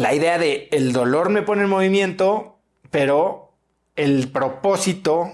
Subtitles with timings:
[0.00, 2.58] la idea de el dolor me pone en movimiento,
[2.90, 3.52] pero
[3.96, 5.30] el propósito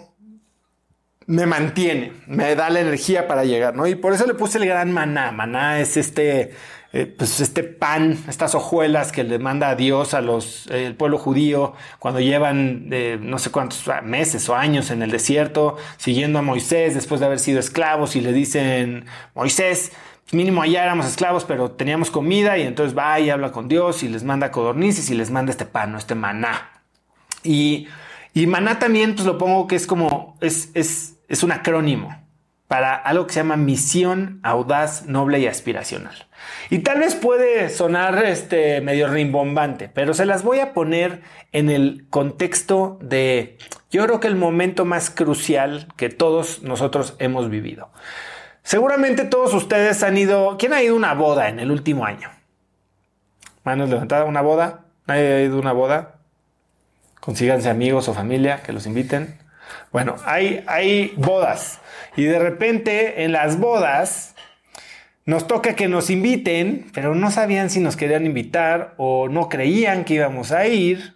[1.27, 3.87] me mantiene, me da la energía para llegar, ¿no?
[3.87, 5.30] Y por eso le puse el gran maná.
[5.30, 6.52] Maná es este,
[6.92, 11.19] eh, pues este pan, estas hojuelas que le manda a Dios a los, el pueblo
[11.19, 16.42] judío cuando llevan eh, no sé cuántos meses o años en el desierto, siguiendo a
[16.42, 19.92] Moisés después de haber sido esclavos y le dicen, Moisés,
[20.33, 24.09] mínimo allá éramos esclavos, pero teníamos comida y entonces va y habla con Dios y
[24.09, 26.83] les manda codornices y les manda este pan, este maná.
[27.42, 27.88] Y,
[28.34, 32.27] y maná también, pues lo pongo que es como, es, es, es un acrónimo
[32.69, 36.27] para algo que se llama misión audaz, noble y aspiracional.
[36.69, 41.22] Y tal vez puede sonar este medio rimbombante, pero se las voy a poner
[41.52, 43.58] en el contexto de,
[43.91, 47.91] yo creo que el momento más crucial que todos nosotros hemos vivido.
[48.66, 50.56] Seguramente todos ustedes han ido.
[50.59, 52.30] ¿Quién ha ido a una boda en el último año?
[53.62, 54.80] Manos levantadas, una boda.
[55.06, 56.16] ¿Nadie ha ido a una boda?
[57.20, 59.39] Consíganse amigos o familia que los inviten.
[59.92, 61.78] Bueno, hay, hay bodas.
[62.17, 64.34] Y de repente en las bodas
[65.27, 70.05] nos toca que nos inviten, pero no sabían si nos querían invitar o no creían
[70.05, 71.14] que íbamos a ir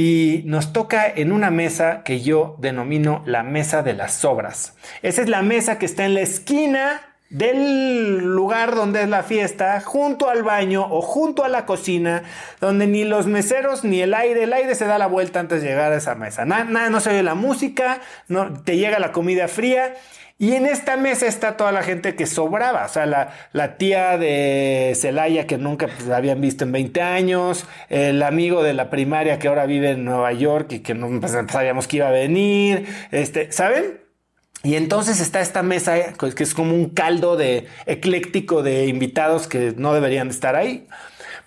[0.00, 4.72] y nos toca en una mesa que yo denomino la mesa de las sobras.
[5.02, 9.78] Esa es la mesa que está en la esquina del lugar donde es la fiesta,
[9.82, 12.22] junto al baño o junto a la cocina,
[12.62, 15.68] donde ni los meseros ni el aire, el aire se da la vuelta antes de
[15.68, 16.46] llegar a esa mesa.
[16.46, 19.92] Nada, no se oye la música, no, te llega la comida fría
[20.40, 24.94] y en esta mesa está toda la gente que sobraba, o sea, la, tía de
[24.96, 29.48] Celaya que nunca pues, habían visto en 20 años, el amigo de la primaria que
[29.48, 33.52] ahora vive en Nueva York y que no pues, sabíamos que iba a venir, este,
[33.52, 34.00] ¿saben?
[34.62, 39.46] Y entonces está esta mesa pues, que es como un caldo de ecléctico de invitados
[39.46, 40.88] que no deberían estar ahí.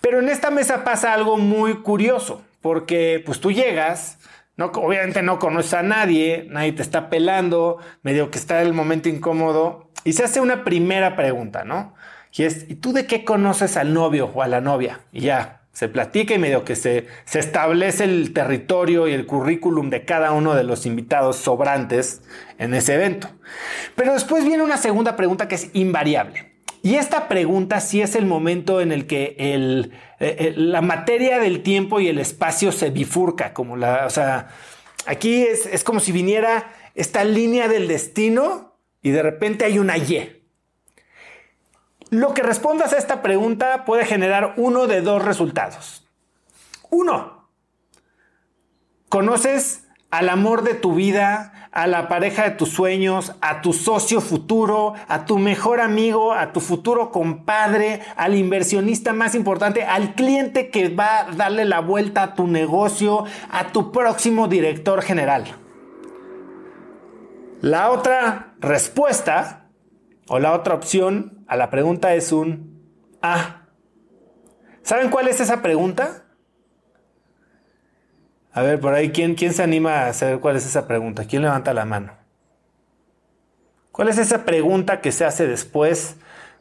[0.02, 4.18] Pero en esta mesa pasa algo muy curioso, porque pues tú llegas,
[4.56, 9.08] no, obviamente no conoces a nadie, nadie te está pelando, medio que está el momento
[9.08, 11.94] incómodo y se hace una primera pregunta, ¿no?
[12.32, 15.00] Y es, ¿y tú de qué conoces al novio o a la novia?
[15.12, 19.90] Y ya, se platica y medio que se, se establece el territorio y el currículum
[19.90, 22.22] de cada uno de los invitados sobrantes
[22.58, 23.28] en ese evento.
[23.96, 26.53] Pero después viene una segunda pregunta que es invariable.
[26.84, 31.38] Y esta pregunta sí es el momento en el que el, eh, eh, la materia
[31.38, 34.50] del tiempo y el espacio se bifurca, como la, o sea,
[35.06, 39.96] aquí es, es como si viniera esta línea del destino y de repente hay una
[39.96, 40.42] Y.
[42.10, 46.06] Lo que respondas a esta pregunta puede generar uno de dos resultados.
[46.90, 47.48] Uno,
[49.08, 49.83] conoces
[50.14, 54.94] al amor de tu vida, a la pareja de tus sueños, a tu socio futuro,
[55.08, 60.88] a tu mejor amigo, a tu futuro compadre, al inversionista más importante, al cliente que
[60.88, 65.46] va a darle la vuelta a tu negocio, a tu próximo director general.
[67.60, 69.66] La otra respuesta
[70.28, 72.80] o la otra opción a la pregunta es un
[73.20, 73.62] ah.
[74.82, 76.23] ¿Saben cuál es esa pregunta?
[78.56, 81.24] A ver, por ahí, ¿quién, ¿quién se anima a hacer cuál es esa pregunta?
[81.24, 82.12] ¿Quién levanta la mano?
[83.90, 86.14] ¿Cuál es esa pregunta que se hace después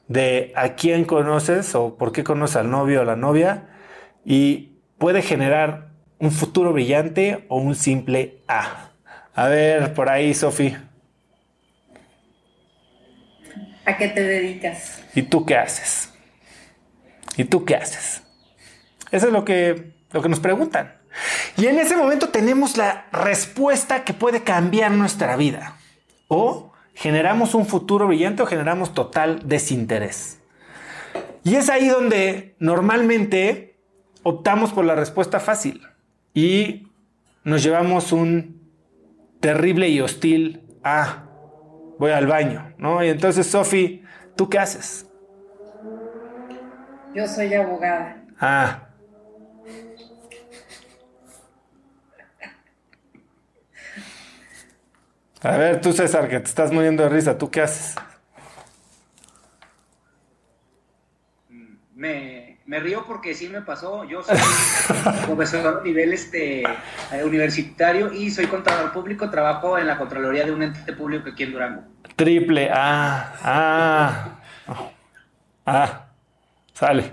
[0.07, 3.69] de a quién conoces o por qué conoces al novio o la novia?
[4.25, 8.89] Y puede generar un futuro brillante o un simple A.
[9.35, 10.75] A ver, por ahí, Sofi.
[13.85, 15.03] ¿A qué te dedicas?
[15.13, 16.11] ¿Y tú qué haces?
[17.37, 18.23] ¿Y tú qué haces?
[19.11, 21.02] Eso es lo que, lo que nos preguntan.
[21.57, 25.77] Y en ese momento tenemos la respuesta que puede cambiar nuestra vida.
[26.27, 30.39] O generamos un futuro brillante o generamos total desinterés.
[31.43, 33.77] Y es ahí donde normalmente
[34.23, 35.81] optamos por la respuesta fácil
[36.33, 36.87] y
[37.43, 38.71] nos llevamos un
[39.39, 41.25] terrible y hostil ah,
[41.99, 43.03] voy al baño, ¿no?
[43.03, 44.03] Y entonces, Sofi,
[44.35, 45.09] ¿tú qué haces?
[47.13, 48.23] Yo soy abogada.
[48.39, 48.87] Ah,
[55.43, 57.95] A ver, tú César, que te estás muriendo de risa, ¿tú qué haces?
[62.65, 64.05] Me, río porque sí me pasó.
[64.05, 64.37] Yo soy
[65.25, 69.29] profesor a nivel este, eh, universitario y soy contador público.
[69.29, 71.83] Trabajo en la Contraloría de un ente público aquí en Durango.
[72.15, 74.39] Triple Ah, ah,
[75.65, 76.05] ah,
[76.73, 77.11] sale.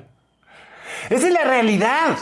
[1.11, 2.17] Esa es la realidad.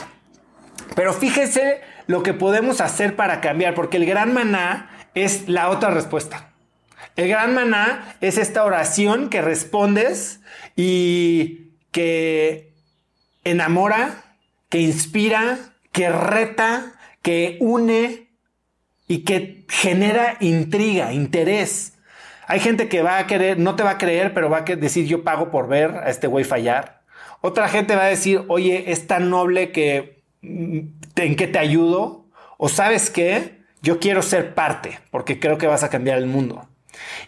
[0.95, 5.89] Pero fíjese lo que podemos hacer para cambiar, porque el gran maná es la otra
[5.89, 6.49] respuesta.
[7.15, 10.39] El gran maná es esta oración que respondes
[10.75, 12.73] y que
[13.43, 14.35] enamora,
[14.69, 15.59] que inspira,
[15.91, 18.29] que reta, que une
[19.07, 21.93] y que genera intriga, interés.
[22.47, 25.05] Hay gente que va a querer, no te va a creer, pero va a decir
[25.05, 27.01] yo pago por ver a este güey fallar.
[27.41, 30.79] Otra gente va a decir, oye, es tan noble que mm,
[31.15, 32.25] en qué te ayudo.
[32.57, 36.67] O sabes qué, yo quiero ser parte porque creo que vas a cambiar el mundo.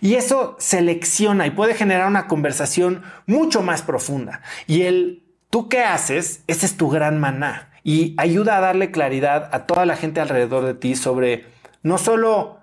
[0.01, 4.41] Y eso selecciona y puede generar una conversación mucho más profunda.
[4.67, 7.69] Y el tú qué haces, ese es tu gran maná.
[7.83, 11.45] Y ayuda a darle claridad a toda la gente alrededor de ti sobre
[11.83, 12.59] no solo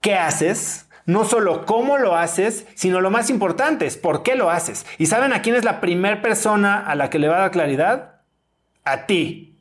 [0.00, 4.50] qué haces, no solo cómo lo haces, sino lo más importante es por qué lo
[4.50, 4.84] haces.
[4.98, 7.50] ¿Y saben a quién es la primera persona a la que le va a dar
[7.50, 8.20] claridad?
[8.84, 9.57] A ti.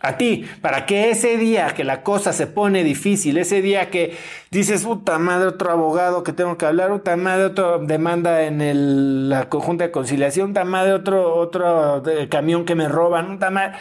[0.00, 4.16] A ti, para que ese día que la cosa se pone difícil, ese día que
[4.50, 9.48] dices, puta madre, otro abogado que tengo que hablar, puta madre, otra demanda en la
[9.48, 13.78] conjunta de conciliación, puta madre, otro, otro eh, camión que me roban, puta madre,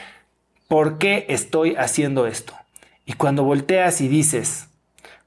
[0.68, 2.54] ¿por qué estoy haciendo esto?
[3.06, 4.70] Y cuando volteas y dices,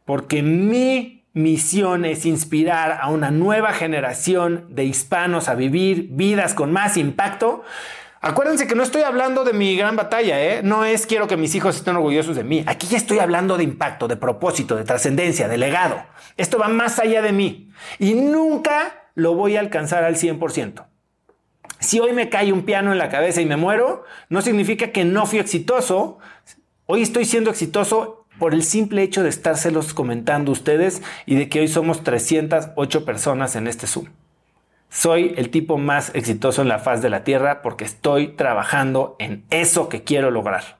[0.04, 6.72] porque mi misión es inspirar a una nueva generación de hispanos a vivir vidas con
[6.72, 7.62] más impacto.
[8.20, 10.60] Acuérdense que no estoy hablando de mi gran batalla, ¿eh?
[10.64, 12.64] No es quiero que mis hijos estén orgullosos de mí.
[12.66, 16.02] Aquí ya estoy hablando de impacto, de propósito, de trascendencia, de legado.
[16.36, 17.70] Esto va más allá de mí
[18.00, 20.86] y nunca lo voy a alcanzar al 100%.
[21.78, 25.04] Si hoy me cae un piano en la cabeza y me muero, no significa que
[25.04, 26.18] no fui exitoso.
[26.86, 31.60] Hoy estoy siendo exitoso por el simple hecho de estárselos comentando ustedes y de que
[31.60, 34.06] hoy somos 308 personas en este Zoom.
[34.90, 39.44] Soy el tipo más exitoso en la faz de la Tierra porque estoy trabajando en
[39.50, 40.78] eso que quiero lograr.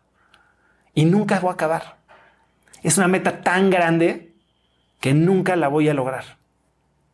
[0.94, 1.98] Y nunca voy a acabar.
[2.82, 4.32] Es una meta tan grande
[5.00, 6.38] que nunca la voy a lograr.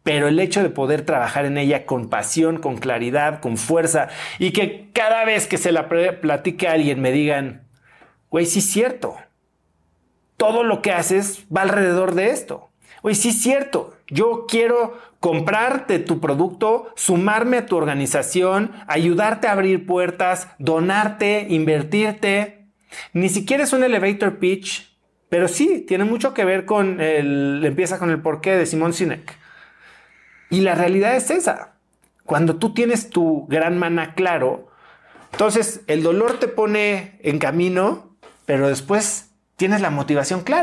[0.02, 4.08] Pero el hecho de poder trabajar en ella con pasión, con claridad, con fuerza
[4.38, 7.66] y que cada vez que se la platique a alguien me digan,
[8.30, 9.16] güey, sí es cierto,
[10.36, 12.70] todo lo que haces va alrededor de esto.
[13.02, 19.52] Oye, sí es cierto, yo quiero comprarte tu producto, sumarme a tu organización, ayudarte a
[19.52, 22.66] abrir puertas, donarte, invertirte.
[23.12, 24.96] Ni siquiera es un elevator pitch,
[25.28, 29.36] pero sí, tiene mucho que ver con el, empieza con el porqué de Simón Sinek.
[30.50, 31.74] Y la realidad es esa.
[32.24, 34.68] Cuando tú tienes tu gran mana claro,
[35.32, 38.16] entonces el dolor te pone en camino,
[38.46, 40.62] pero después tienes la motivación clara.